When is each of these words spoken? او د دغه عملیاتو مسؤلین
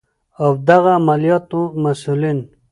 او 0.43 0.49
د 0.57 0.57
دغه 0.69 0.91
عملیاتو 0.99 1.61
مسؤلین 1.83 2.39